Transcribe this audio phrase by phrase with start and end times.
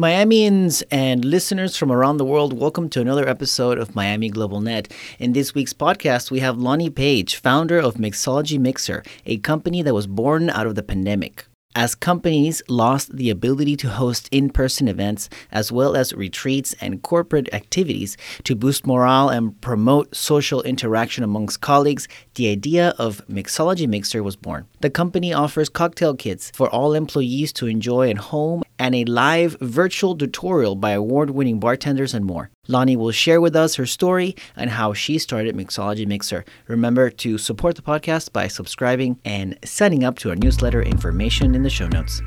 [0.00, 4.90] Miamians and listeners from around the world, welcome to another episode of Miami Global Net.
[5.18, 9.92] In this week's podcast, we have Lonnie Page, founder of Mixology Mixer, a company that
[9.92, 11.44] was born out of the pandemic.
[11.76, 17.02] As companies lost the ability to host in person events, as well as retreats and
[17.02, 23.86] corporate activities to boost morale and promote social interaction amongst colleagues, the idea of Mixology
[23.86, 24.66] Mixer was born.
[24.80, 29.58] The company offers cocktail kits for all employees to enjoy at home and a live
[29.60, 32.48] virtual tutorial by award winning bartenders and more.
[32.66, 36.46] Lonnie will share with us her story and how she started Mixology Mixer.
[36.66, 41.62] Remember to support the podcast by subscribing and signing up to our newsletter information in
[41.62, 42.22] the show notes.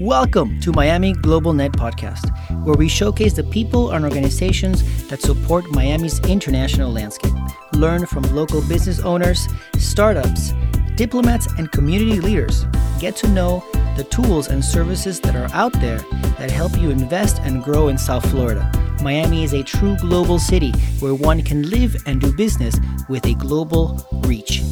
[0.00, 2.26] Welcome to Miami Global Net Podcast,
[2.64, 7.34] where we showcase the people and organizations that support Miami's international landscape.
[7.74, 10.54] Learn from local business owners, startups,
[11.02, 12.64] diplomats, and community leaders.
[13.00, 13.64] Get to know
[13.96, 15.98] the tools and services that are out there
[16.38, 18.70] that help you invest and grow in South Florida.
[19.02, 22.76] Miami is a true global city where one can live and do business
[23.08, 24.62] with a global reach.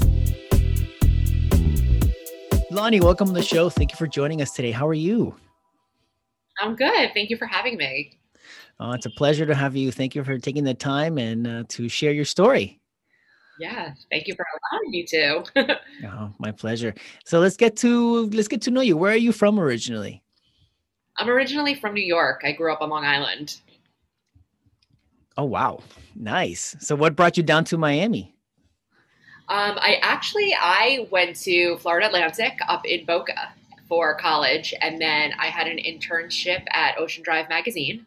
[2.70, 3.69] Lonnie, welcome to the show.
[3.69, 4.70] Thank you for joining us today.
[4.70, 5.34] How are you?
[6.61, 7.11] I'm good.
[7.12, 8.20] Thank you for having me.
[8.78, 9.91] Oh, it's a pleasure to have you.
[9.91, 12.80] Thank you for taking the time and uh, to share your story.
[13.61, 15.78] Yeah, thank you for allowing me to.
[16.06, 16.94] oh, my pleasure.
[17.27, 18.97] So let's get to let's get to know you.
[18.97, 20.22] Where are you from originally?
[21.19, 22.41] I'm originally from New York.
[22.42, 23.61] I grew up on Long Island.
[25.36, 25.83] Oh wow,
[26.14, 26.75] nice.
[26.81, 28.34] So what brought you down to Miami?
[29.50, 33.53] Um, I actually I went to Florida Atlantic up in Boca
[33.91, 38.06] for college, and then I had an internship at Ocean Drive magazine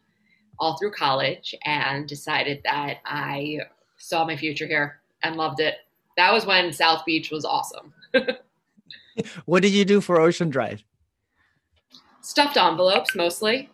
[0.57, 3.59] all through college, and decided that I
[3.97, 5.75] saw my future here and loved it.
[6.17, 7.93] That was when South Beach was awesome.
[9.45, 10.83] what did you do for Ocean Drive?
[12.21, 13.69] Stuffed envelopes mostly.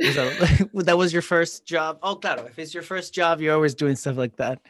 [0.00, 1.98] That, that was your first job?
[2.02, 2.44] Oh, claro.
[2.46, 4.60] If it's your first job, you're always doing stuff like that.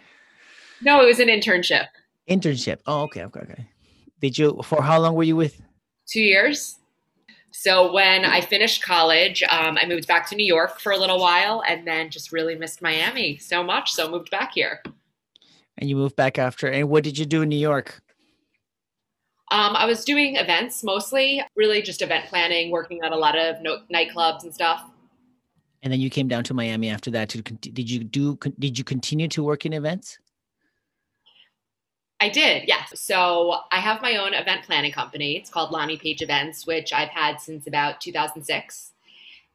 [0.83, 1.87] No, it was an internship.
[2.29, 2.79] Internship.
[2.87, 3.69] Oh, okay, okay, okay.
[4.21, 4.61] Did you?
[4.65, 5.61] For how long were you with?
[6.07, 6.79] Two years.
[7.51, 11.19] So when I finished college, um, I moved back to New York for a little
[11.19, 14.83] while, and then just really missed Miami so much, so moved back here.
[15.79, 16.67] And you moved back after.
[16.67, 18.03] And what did you do in New York?
[19.51, 23.63] Um, I was doing events mostly, really just event planning, working at a lot of
[23.63, 24.85] no- nightclubs and stuff.
[25.83, 27.29] And then you came down to Miami after that.
[27.31, 28.37] To did you do?
[28.59, 30.19] Did you continue to work in events?
[32.21, 32.99] I did, yes.
[33.01, 35.37] So I have my own event planning company.
[35.37, 38.93] It's called Lonnie Page Events, which I've had since about 2006.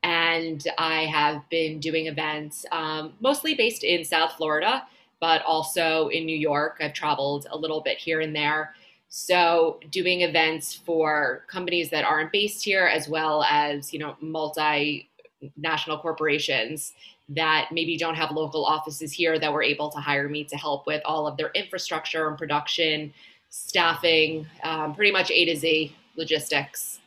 [0.02, 4.84] And I have been doing events um, mostly based in South Florida,
[5.24, 6.80] but also in New York.
[6.82, 8.76] I've traveled a little bit here and there.
[9.08, 15.10] So doing events for companies that aren't based here, as well as you know multi
[15.56, 16.92] national corporations
[17.30, 20.86] that maybe don't have local offices here that were able to hire me to help
[20.86, 23.14] with all of their infrastructure and production,
[23.50, 27.00] staffing, um, pretty much A to Z logistics.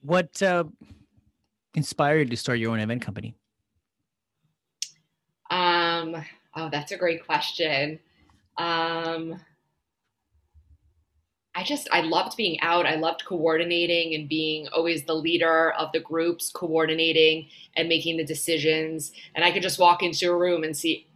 [0.00, 0.62] What uh,
[1.74, 3.34] inspired you to start your own event company?
[5.50, 6.24] Um,
[6.56, 7.98] oh, that's a great question.
[8.56, 9.40] Um,
[11.54, 12.84] I just I loved being out.
[12.84, 18.24] I loved coordinating and being always the leader of the groups, coordinating and making the
[18.24, 19.12] decisions.
[19.34, 21.06] And I could just walk into a room and see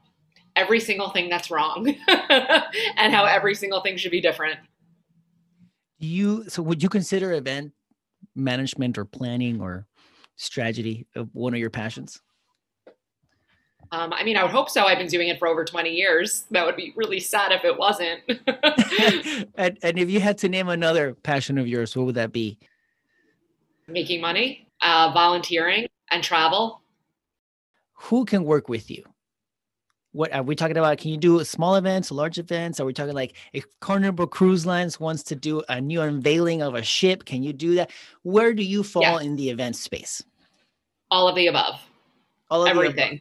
[0.56, 4.58] every single thing that's wrong and how every single thing should be different.
[5.98, 7.72] You so would you consider event
[8.34, 9.86] management or planning or
[10.36, 12.18] strategy one of your passions?
[13.92, 14.84] Um, I mean, I would hope so.
[14.84, 16.44] I've been doing it for over 20 years.
[16.52, 18.20] That would be really sad if it wasn't.
[19.56, 22.58] and, and if you had to name another passion of yours, what would that be?
[23.88, 26.82] Making money, uh, volunteering, and travel.
[27.94, 29.04] Who can work with you?
[30.12, 30.98] What are we talking about?
[30.98, 32.78] Can you do small events, large events?
[32.78, 36.74] Are we talking like if Carnival Cruise Lines wants to do a new unveiling of
[36.74, 37.24] a ship?
[37.24, 37.90] Can you do that?
[38.22, 39.20] Where do you fall yeah.
[39.20, 40.22] in the event space?
[41.10, 41.80] All of the above.
[42.50, 43.20] All of everything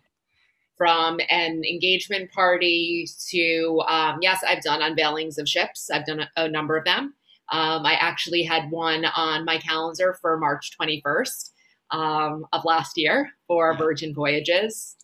[0.79, 5.91] from an engagement party to um, yes i've done unveilings of ships.
[5.91, 7.13] I've done a, a number of them.
[7.51, 11.51] Um, i actually had one on my calendar for march 21st
[11.91, 14.95] um, of last year for virgin voyages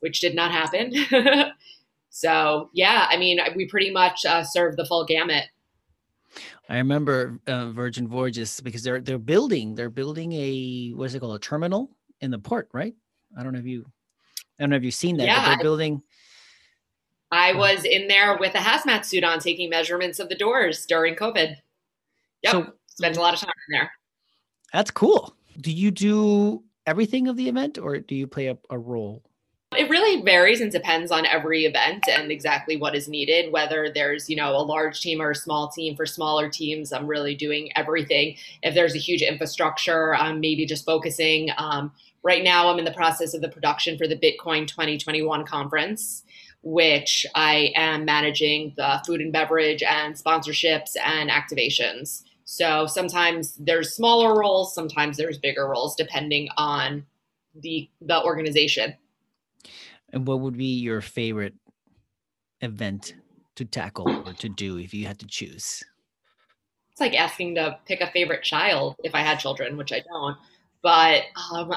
[0.00, 0.94] which did not happen.
[2.16, 5.46] So yeah i mean we pretty much uh, serve the full gamut.
[6.68, 11.20] I remember uh, Virgin Voyages because they're they're building they're building a what is it
[11.20, 12.94] called a terminal in the port, right?
[13.36, 13.84] I don't know if you
[14.58, 16.02] I don't know if you've seen that, yeah, they're building.
[17.30, 17.58] I oh.
[17.58, 21.56] was in there with a hazmat suit on, taking measurements of the doors during COVID.
[22.42, 23.90] Yep, so, spent a lot of time in there.
[24.72, 25.36] That's cool.
[25.60, 29.22] Do you do everything of the event or do you play a, a role?
[29.76, 33.52] It really varies and depends on every event and exactly what is needed.
[33.52, 35.96] Whether there's, you know, a large team or a small team.
[35.96, 38.36] For smaller teams, I'm really doing everything.
[38.62, 41.50] If there's a huge infrastructure, I'm maybe just focusing.
[41.56, 41.92] Um,
[42.22, 46.24] right now, I'm in the process of the production for the Bitcoin 2021 conference,
[46.62, 52.22] which I am managing the food and beverage and sponsorships and activations.
[52.44, 57.06] So sometimes there's smaller roles, sometimes there's bigger roles, depending on
[57.54, 58.94] the the organization.
[60.14, 61.54] And what would be your favorite
[62.60, 63.16] event
[63.56, 65.82] to tackle or to do if you had to choose?
[66.92, 70.36] It's like asking to pick a favorite child if I had children, which I don't.
[70.84, 71.74] But um,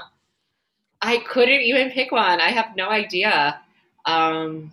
[1.02, 2.40] I couldn't even pick one.
[2.40, 3.60] I have no idea.
[4.06, 4.72] Um,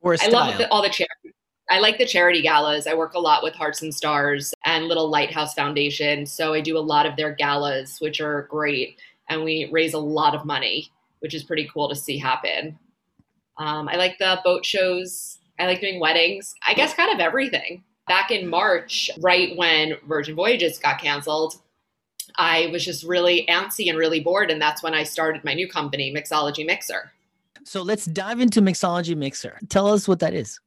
[0.00, 1.36] or I love the, all the charity.
[1.70, 2.88] I like the charity galas.
[2.88, 6.76] I work a lot with Hearts and Stars and Little Lighthouse Foundation, so I do
[6.76, 8.98] a lot of their galas, which are great,
[9.28, 12.78] and we raise a lot of money which is pretty cool to see happen.
[13.58, 15.38] Um, I like the boat shows.
[15.58, 16.54] I like doing weddings.
[16.66, 17.84] I guess kind of everything.
[18.08, 21.60] Back in March, right when Virgin Voyages got canceled,
[22.36, 24.50] I was just really antsy and really bored.
[24.50, 27.12] And that's when I started my new company, Mixology Mixer.
[27.64, 29.58] So let's dive into Mixology Mixer.
[29.68, 30.58] Tell us what that is.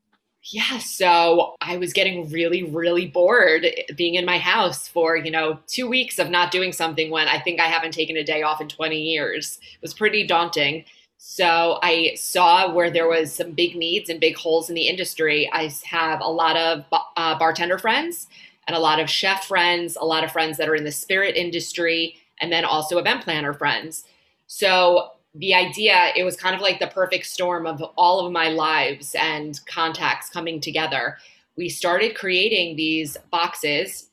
[0.51, 5.59] Yeah, so I was getting really, really bored being in my house for, you know,
[5.67, 8.59] two weeks of not doing something when I think I haven't taken a day off
[8.59, 9.57] in 20 years.
[9.61, 10.83] It was pretty daunting.
[11.17, 15.49] So I saw where there was some big needs and big holes in the industry.
[15.53, 16.83] I have a lot of
[17.15, 18.27] uh, bartender friends
[18.67, 21.37] and a lot of chef friends, a lot of friends that are in the spirit
[21.37, 24.03] industry, and then also event planner friends.
[24.47, 28.49] So the idea it was kind of like the perfect storm of all of my
[28.49, 31.17] lives and contacts coming together.
[31.57, 34.09] We started creating these boxes.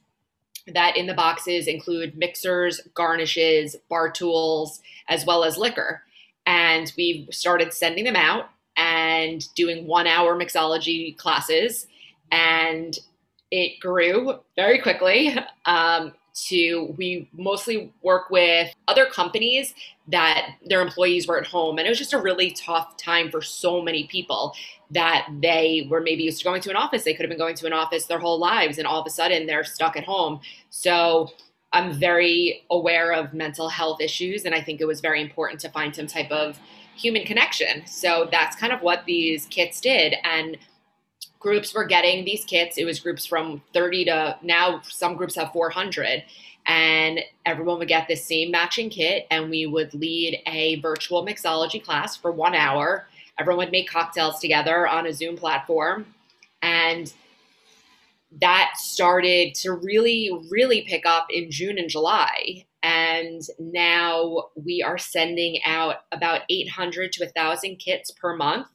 [0.66, 6.02] That in the boxes include mixers garnishes bar tools as well as liquor.
[6.46, 11.86] And we started sending them out and doing one hour mixology classes.
[12.30, 12.96] And
[13.50, 15.36] it grew very quickly.
[15.66, 16.12] Um,
[16.48, 19.74] to we mostly work with other companies
[20.08, 21.78] that their employees were at home.
[21.78, 24.54] And it was just a really tough time for so many people
[24.90, 27.04] that they were maybe used to going to an office.
[27.04, 29.10] They could have been going to an office their whole lives and all of a
[29.10, 30.40] sudden they're stuck at home.
[30.70, 31.30] So
[31.72, 35.68] i'm very aware of mental health issues and i think it was very important to
[35.68, 36.58] find some type of
[37.00, 37.86] human connection.
[37.86, 40.14] So that's kind of what these kits did.
[40.24, 40.56] And
[41.40, 42.78] groups were getting these kits.
[42.78, 46.22] It was groups from 30 to now some groups have 400
[46.66, 51.82] and everyone would get the same matching kit and we would lead a virtual mixology
[51.82, 53.08] class for 1 hour.
[53.38, 56.06] Everyone would make cocktails together on a Zoom platform
[56.62, 57.12] and
[58.40, 64.98] that started to really really pick up in June and July and now we are
[64.98, 68.68] sending out about 800 to 1000 kits per month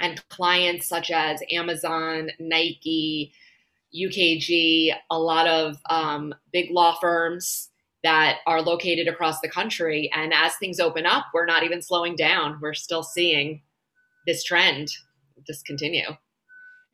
[0.00, 3.32] and clients such as Amazon, Nike,
[3.94, 7.70] UKG, a lot of um, big law firms
[8.02, 10.10] that are located across the country.
[10.14, 12.58] And as things open up, we're not even slowing down.
[12.60, 13.62] We're still seeing
[14.26, 14.88] this trend
[15.46, 16.08] just continue.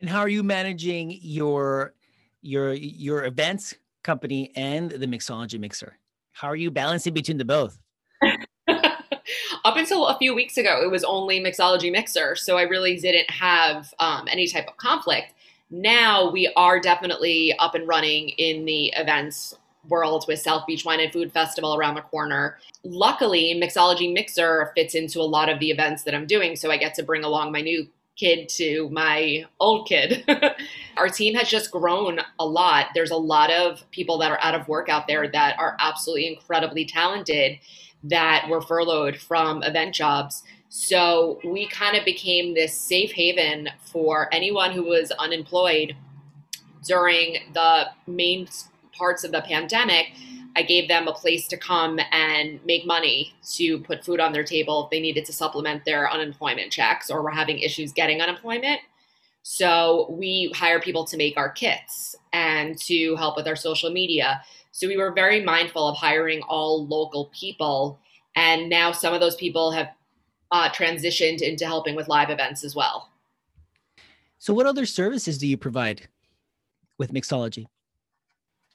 [0.00, 1.94] And how are you managing your
[2.42, 5.98] your your events company and the mixology mixer?
[6.32, 7.78] How are you balancing between the both?
[9.70, 12.34] up until a few weeks ago, it was only Mixology Mixer.
[12.34, 15.32] So I really didn't have um, any type of conflict.
[15.70, 19.54] Now we are definitely up and running in the events
[19.88, 22.58] world with South Beach Wine and Food Festival around the corner.
[22.82, 26.56] Luckily, Mixology Mixer fits into a lot of the events that I'm doing.
[26.56, 27.86] So I get to bring along my new
[28.16, 30.24] kid to my old kid.
[30.96, 32.86] Our team has just grown a lot.
[32.92, 36.26] There's a lot of people that are out of work out there that are absolutely
[36.26, 37.58] incredibly talented
[38.04, 40.42] that were furloughed from event jobs.
[40.68, 45.96] So we kind of became this safe haven for anyone who was unemployed
[46.86, 48.48] during the main
[48.92, 50.06] parts of the pandemic.
[50.56, 54.44] I gave them a place to come and make money to put food on their
[54.44, 58.80] table if they needed to supplement their unemployment checks or were having issues getting unemployment.
[59.42, 64.42] So we hire people to make our kits and to help with our social media.
[64.72, 68.00] So we were very mindful of hiring all local people.
[68.36, 69.88] And now some of those people have
[70.52, 73.10] uh, transitioned into helping with live events as well.
[74.38, 76.08] So, what other services do you provide
[76.98, 77.66] with Mixology?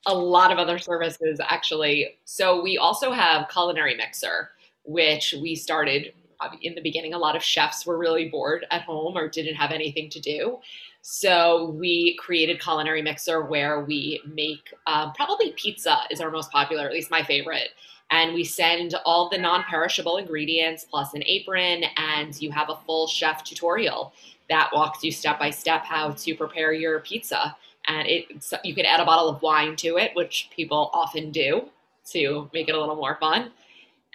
[0.05, 2.19] A lot of other services, actually.
[2.23, 4.51] So, we also have Culinary Mixer,
[4.83, 6.13] which we started
[6.61, 7.13] in the beginning.
[7.13, 10.59] A lot of chefs were really bored at home or didn't have anything to do.
[11.07, 16.87] So we created Culinary Mixer where we make um, probably pizza is our most popular,
[16.87, 17.69] at least my favorite.
[18.09, 22.79] And we send all the non perishable ingredients plus an apron, and you have a
[22.87, 24.13] full chef tutorial
[24.49, 27.55] that walks you step by step how to prepare your pizza.
[27.87, 31.69] And it, you can add a bottle of wine to it, which people often do
[32.13, 33.51] to make it a little more fun.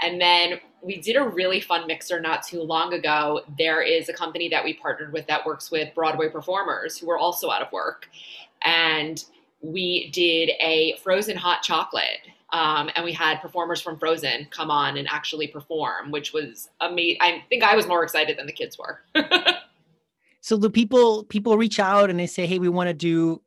[0.02, 3.42] And then we did a really fun mixer not too long ago.
[3.58, 7.18] There is a company that we partnered with that works with Broadway performers who are
[7.18, 8.08] also out of work.
[8.62, 9.22] And
[9.60, 12.20] we did a frozen hot chocolate.
[12.52, 17.18] Um, and we had performers from Frozen come on and actually perform, which was amazing.
[17.20, 19.02] I think I was more excited than the kids were.
[20.40, 23.40] so the people people reach out and they say, "Hey, we want to do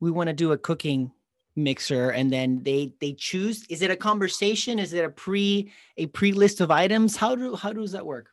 [0.00, 1.12] we want to do a cooking
[1.58, 4.78] mixer and then they they choose is it a conversation?
[4.78, 7.16] Is it a pre a pre list of items?
[7.16, 8.30] How do how does that work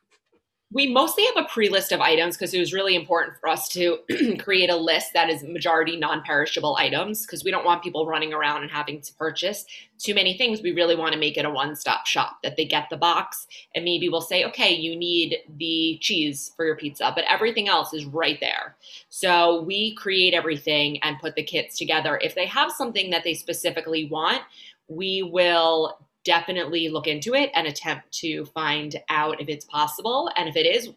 [0.75, 3.99] we mostly have a pre-list of items because it was really important for us to
[4.39, 8.61] create a list that is majority non-perishable items because we don't want people running around
[8.61, 9.65] and having to purchase
[9.97, 10.61] too many things.
[10.61, 13.85] We really want to make it a one-stop shop that they get the box and
[13.85, 18.03] maybe we'll say okay you need the cheese for your pizza but everything else is
[18.03, 18.75] right there.
[19.07, 22.19] So we create everything and put the kits together.
[22.21, 24.41] If they have something that they specifically want
[24.87, 30.29] we will definitely look into it and attempt to find out if it's possible.
[30.35, 30.89] And if it is,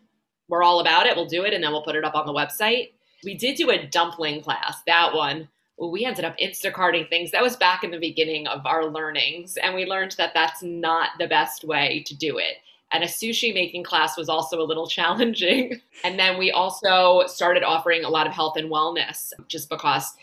[0.48, 1.14] we're all about it.
[1.14, 2.92] We'll do it and then we'll put it up on the website.
[3.22, 5.48] We did do a dumpling class, that one.
[5.80, 7.30] We ended up Instacarting things.
[7.30, 9.56] That was back in the beginning of our learnings.
[9.56, 12.56] And we learned that that's not the best way to do it.
[12.90, 15.80] And a sushi making class was also a little challenging.
[16.02, 20.14] And then we also started offering a lot of health and wellness just because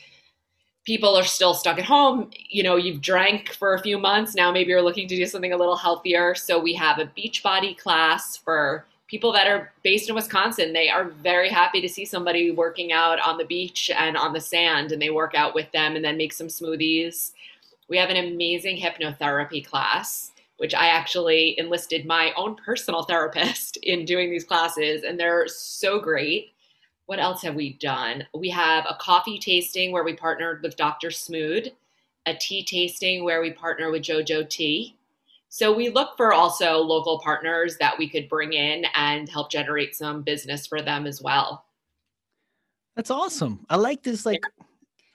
[0.86, 2.30] people are still stuck at home.
[2.50, 4.36] You know, you've drank for a few months.
[4.36, 6.36] Now maybe you're looking to do something a little healthier.
[6.36, 10.74] So we have a beach body class for people that are based in Wisconsin.
[10.74, 14.42] They are very happy to see somebody working out on the beach and on the
[14.42, 17.32] sand, and they work out with them and then make some smoothies.
[17.88, 20.32] We have an amazing hypnotherapy class.
[20.58, 26.00] Which I actually enlisted my own personal therapist in doing these classes, and they're so
[26.00, 26.54] great
[27.06, 28.26] what else have we done?
[28.34, 31.10] We have a coffee tasting where we partnered with Dr.
[31.10, 31.72] Smood,
[32.26, 34.98] a tea tasting where we partner with JoJo Tea.
[35.50, 39.96] So we look for also local partners that we could bring in and help generate
[39.96, 41.66] some business for them as well.
[42.96, 43.66] That's awesome.
[43.70, 44.66] I like this like yeah.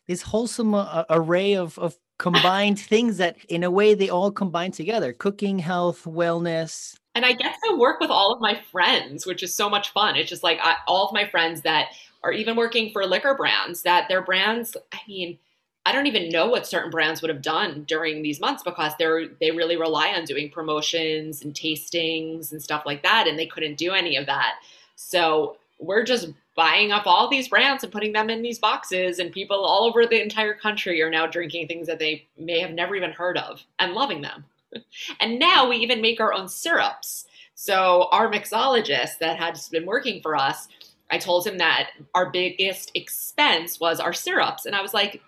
[0.07, 4.71] this wholesome uh, array of of combined things that in a way they all combine
[4.71, 5.13] together.
[5.13, 9.55] Cooking, health, wellness, and I get to work with all of my friends, which is
[9.55, 10.17] so much fun.
[10.17, 11.89] It's just like I, all of my friends that
[12.23, 15.39] are even working for liquor brands, that their brands, I mean,
[15.87, 19.29] I don't even know what certain brands would have done during these months because they're
[19.41, 23.79] they really rely on doing promotions and tastings and stuff like that, and they couldn't
[23.79, 24.57] do any of that.
[24.97, 29.33] So we're just buying up all these brands and putting them in these boxes, and
[29.33, 32.95] people all over the entire country are now drinking things that they may have never
[32.95, 34.45] even heard of and loving them
[35.21, 37.27] and now we even make our own syrups.
[37.55, 40.69] So our mixologist that had been working for us,
[41.11, 44.67] I told him that our biggest expense was our syrups.
[44.67, 45.21] And I was like,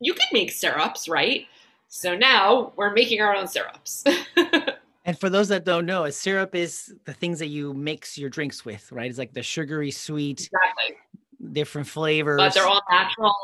[0.00, 1.46] you could make syrups, right?
[1.88, 4.04] So now we're making our own syrups.
[5.04, 8.28] and for those that don't know, a syrup is the things that you mix your
[8.28, 9.08] drinks with, right?
[9.08, 10.96] It's like the sugary sweet, exactly.
[11.52, 12.38] different flavors.
[12.38, 13.34] But they're all natural,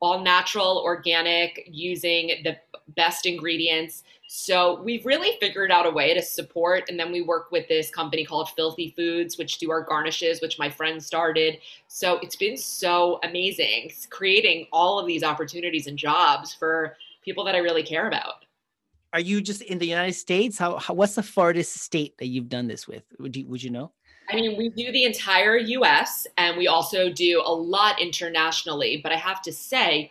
[0.00, 2.56] all natural, organic, using the
[2.96, 4.02] best ingredients.
[4.26, 6.88] So we've really figured out a way to support.
[6.88, 10.58] And then we work with this company called Filthy Foods, which do our garnishes, which
[10.58, 11.58] my friend started.
[11.86, 17.54] So it's been so amazing creating all of these opportunities and jobs for people that
[17.54, 18.44] I really care about.
[19.12, 20.58] Are you just in the United States?
[20.58, 23.04] How, how what's the farthest state that you've done this with?
[23.18, 23.92] Would you would you know?
[24.28, 29.12] I mean, we do the entire US and we also do a lot internationally, but
[29.12, 30.10] I have to say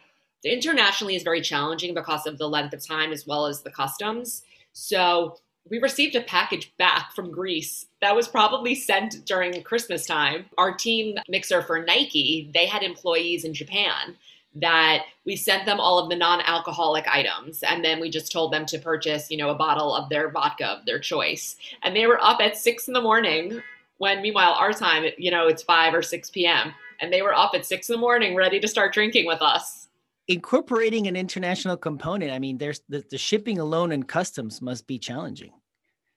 [0.52, 4.44] internationally is very challenging because of the length of time as well as the customs.
[4.74, 5.38] So
[5.70, 10.46] we received a package back from Greece that was probably sent during Christmas time.
[10.58, 14.16] Our team mixer for Nike, they had employees in Japan
[14.56, 18.66] that we sent them all of the non-alcoholic items and then we just told them
[18.66, 22.24] to purchase you know a bottle of their vodka of their choice and they were
[22.24, 23.62] up at six in the morning
[23.98, 27.52] when meanwhile our time you know it's 5 or 6 p.m and they were up
[27.54, 29.85] at 6 in the morning ready to start drinking with us
[30.28, 34.98] incorporating an international component i mean there's the, the shipping alone and customs must be
[34.98, 35.52] challenging.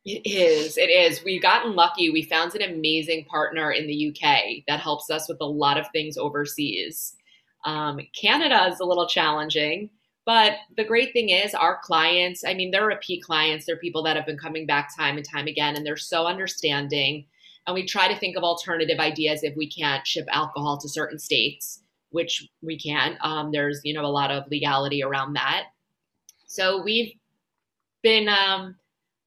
[0.05, 1.23] It is it is.
[1.25, 2.09] We've gotten lucky.
[2.09, 5.87] We found an amazing partner in the uk that helps us with a lot of
[5.93, 7.15] things overseas.
[7.65, 9.91] Um, canada is a little challenging
[10.25, 13.67] but the great thing is our clients i mean they're repeat clients.
[13.67, 17.27] They're people that have been coming back time and time again and they're so understanding.
[17.67, 21.19] And we try to think of alternative ideas if we can't ship alcohol to certain
[21.19, 23.17] states which we can't.
[23.23, 25.67] Um, there's you know a lot of legality around that.
[26.47, 27.13] So we've
[28.03, 28.29] been.
[28.29, 28.77] Um,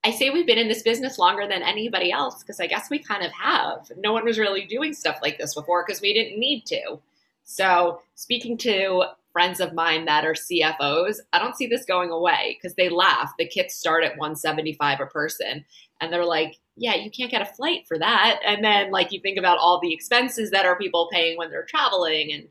[0.04, 2.98] I say we've been in this business longer than anybody else because I guess we
[2.98, 3.92] kind of have.
[3.98, 7.00] No one was really doing stuff like this before because we didn't need to.
[7.44, 12.58] So, speaking to friends of mine that are CFOs, I don't see this going away
[12.58, 13.32] because they laugh.
[13.38, 15.66] The kits start at 175 a person
[16.00, 18.40] and they're like, yeah, you can't get a flight for that.
[18.46, 21.66] And then like you think about all the expenses that are people paying when they're
[21.66, 22.48] traveling and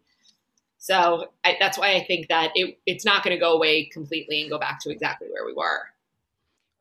[0.81, 4.41] so I, that's why I think that it, it's not going to go away completely
[4.41, 5.83] and go back to exactly where we were.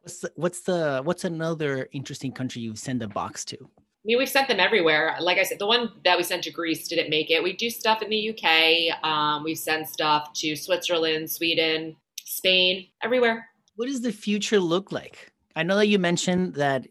[0.01, 3.57] What's the, what's the what's another interesting country you've sent a box to?
[3.61, 5.17] I mean, we've sent them everywhere.
[5.19, 7.43] Like I said, the one that we sent to Greece didn't make it.
[7.43, 9.03] We do stuff in the UK.
[9.03, 13.49] Um, we've sent stuff to Switzerland, Sweden, Spain, everywhere.
[13.75, 15.33] What does the future look like?
[15.57, 16.87] I know that you mentioned that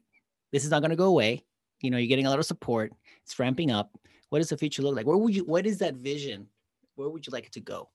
[0.52, 1.42] this is not going to go away.
[1.80, 2.92] You know, you're getting a lot of support.
[3.24, 3.98] It's ramping up.
[4.28, 5.06] What does the future look like?
[5.06, 5.44] Where would you?
[5.46, 6.48] What is that vision?
[6.98, 7.88] Where would you like it to go?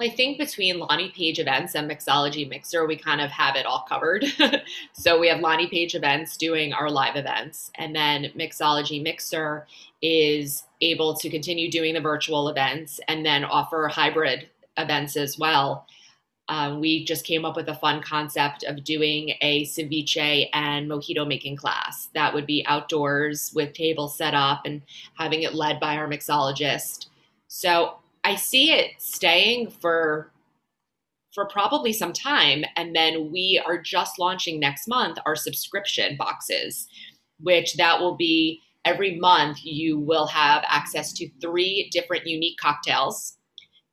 [0.00, 3.84] I think between Lonnie Page events and Mixology Mixer, we kind of have it all
[3.86, 4.24] covered.
[4.94, 9.66] so we have Lonnie Page events doing our live events, and then Mixology Mixer
[10.00, 15.86] is able to continue doing the virtual events and then offer hybrid events as well.
[16.48, 21.26] Um, we just came up with a fun concept of doing a ceviche and mojito
[21.28, 24.82] making class that would be outdoors with tables set up and
[25.14, 27.06] having it led by our mixologist.
[27.54, 30.32] So I see it staying for
[31.34, 32.64] for probably some time.
[32.76, 36.88] And then we are just launching next month our subscription boxes
[37.42, 43.36] which that will be every month you will have access to three different unique cocktails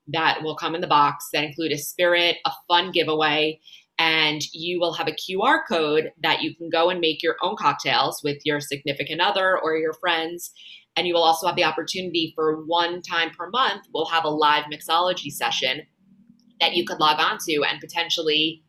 [0.08, 3.60] that will come in the box that include a spirit, a fun giveaway,
[4.00, 7.56] and you will have a QR code that you can go and make your own
[7.58, 10.52] cocktails with your significant other or your friends
[10.96, 14.30] and you will also have the opportunity for one time per month, we'll have a
[14.30, 15.84] live mixology session
[16.60, 18.64] that you could log on to and potentially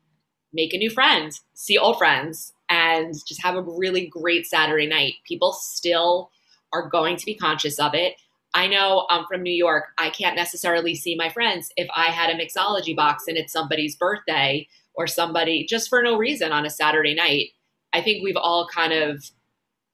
[0.52, 5.14] make a new friend, see old friends, and just have a really great Saturday night.
[5.26, 6.30] People still
[6.72, 8.14] are going to be conscious of it.
[8.54, 9.84] I know I'm from New York.
[9.98, 13.96] I can't necessarily see my friends if I had a mixology box and it's somebody's
[13.96, 17.50] birthday or somebody just for no reason on a Saturday night.
[17.92, 19.24] I think we've all kind of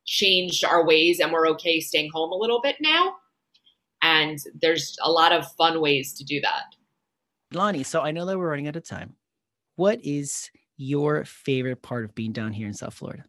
[0.06, 3.16] changed our ways and we're okay staying home a little bit now.
[4.02, 6.76] And there's a lot of fun ways to do that.
[7.52, 9.14] Lonnie, so I know that we're running out of time.
[9.76, 13.24] What is your favorite part of being down here in South Florida?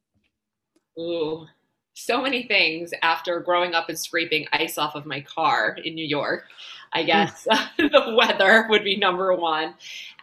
[1.00, 1.46] Ooh,
[1.94, 6.06] so many things after growing up and scraping ice off of my car in New
[6.06, 6.46] York.
[6.94, 7.44] I guess
[7.78, 9.74] the weather would be number one.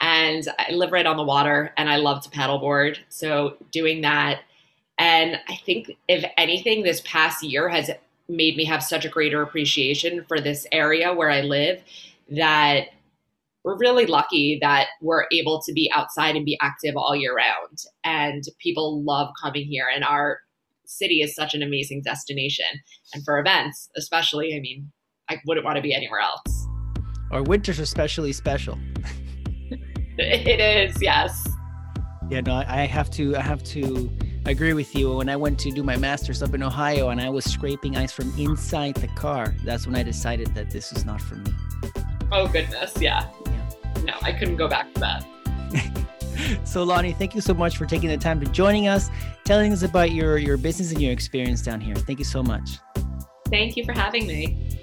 [0.00, 2.98] And I live right on the water and I love to paddleboard.
[3.08, 4.42] So doing that
[4.98, 7.90] and I think, if anything, this past year has
[8.28, 11.82] made me have such a greater appreciation for this area where I live
[12.30, 12.88] that
[13.64, 17.78] we're really lucky that we're able to be outside and be active all year round.
[18.04, 19.86] And people love coming here.
[19.92, 20.40] And our
[20.84, 22.66] city is such an amazing destination.
[23.14, 24.92] And for events, especially, I mean,
[25.30, 26.66] I wouldn't want to be anywhere else.
[27.30, 28.78] Our winter's are especially special.
[30.18, 31.48] it is, yes.
[32.30, 34.10] Yeah, no, I have to, I have to
[34.46, 35.16] I agree with you.
[35.16, 38.12] When I went to do my master's up in Ohio and I was scraping ice
[38.12, 41.52] from inside the car, that's when I decided that this was not for me.
[42.30, 42.92] Oh, goodness.
[43.00, 43.26] Yeah.
[43.46, 44.02] yeah.
[44.04, 45.26] No, I couldn't go back to that.
[46.64, 49.08] so, Lonnie, thank you so much for taking the time to joining us,
[49.44, 51.94] telling us about your, your business and your experience down here.
[51.94, 52.78] Thank you so much.
[53.48, 54.73] Thank you for having me.